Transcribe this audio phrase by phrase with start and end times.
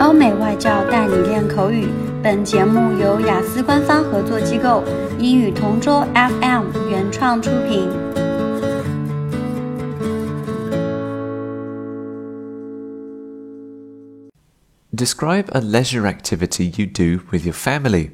[0.00, 1.88] 欧美外教带你练口语。
[2.22, 4.82] 本节目由雅思官方合作机构
[5.18, 7.88] 英语同桌 FM 原创出品。
[14.94, 18.12] Describe a leisure activity you do with your family.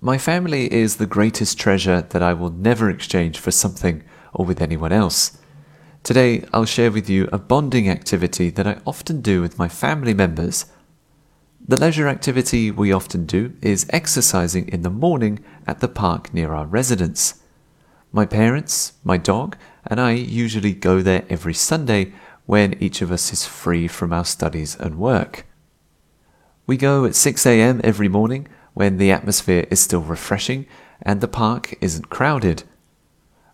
[0.00, 4.02] My family is the greatest treasure that I will never exchange for something
[4.32, 5.32] or with anyone else.
[6.02, 10.14] Today, I'll share with you a bonding activity that I often do with my family
[10.14, 10.66] members.
[11.69, 16.53] the leisure activity we often do is exercising in the morning at the park near
[16.53, 17.43] our residence.
[18.13, 22.13] My parents, my dog, and I usually go there every Sunday
[22.45, 25.45] when each of us is free from our studies and work.
[26.65, 27.81] We go at 6 a.m.
[27.83, 30.67] every morning when the atmosphere is still refreshing
[31.01, 32.63] and the park isn't crowded.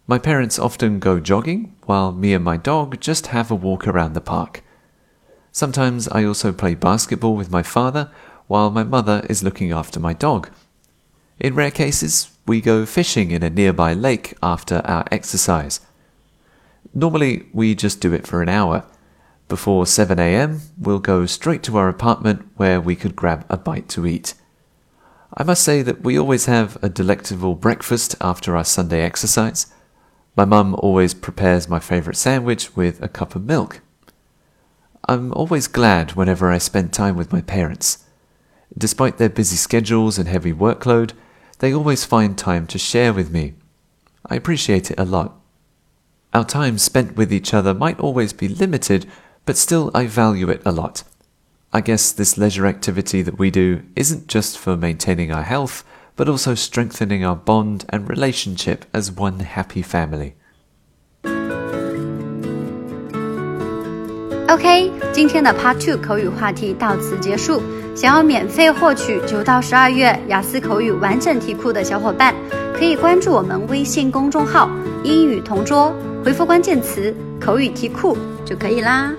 [0.05, 4.14] My parents often go jogging, while me and my dog just have a walk around
[4.14, 4.64] the park.
[5.54, 8.09] Sometimes I also play basketball with my father,
[8.48, 10.50] while my mother is looking after my dog.
[11.40, 15.80] In rare cases, we go fishing in a nearby lake after our exercise.
[16.92, 18.84] Normally, we just do it for an hour.
[19.48, 23.88] Before 7 a.m., we'll go straight to our apartment where we could grab a bite
[23.90, 24.34] to eat.
[25.38, 29.67] I must say that we always have a delectable breakfast after our Sunday exercise.
[30.36, 33.82] My mum always prepares my favourite sandwich with a cup of milk.
[35.06, 38.06] I'm always glad whenever I spend time with my parents.
[38.78, 41.12] Despite their busy schedules and heavy workload,
[41.60, 43.56] they always find time to share with me.
[44.26, 45.36] I appreciate it a lot.
[46.34, 49.06] Our time spent with each other might always be limited,
[49.45, 51.04] but still I value it a lot.
[51.73, 55.84] I guess this leisure activity that we do isn't just for maintaining our health,
[56.16, 60.36] but also strengthening our bond and relationship as one happy family.
[64.54, 67.59] OK，今天的 Part Two 口语话题到此结束。
[67.96, 72.36] 想要免费获取九到十二月雅思口语完整题库的小伙伴，
[72.77, 74.70] 可以关注我们微信公众号
[75.04, 75.92] “英语同桌”，
[76.23, 77.11] 回复关键词
[77.42, 79.11] “口语题库”就可以啦。